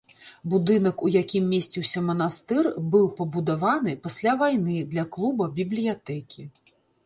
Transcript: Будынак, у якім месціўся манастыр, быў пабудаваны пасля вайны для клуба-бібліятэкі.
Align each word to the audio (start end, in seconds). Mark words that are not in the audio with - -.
Будынак, 0.51 1.01
у 1.07 1.11
якім 1.15 1.43
месціўся 1.55 2.03
манастыр, 2.07 2.71
быў 2.97 3.05
пабудаваны 3.21 3.95
пасля 4.09 4.37
вайны 4.43 4.75
для 4.95 5.03
клуба-бібліятэкі. 5.15 6.41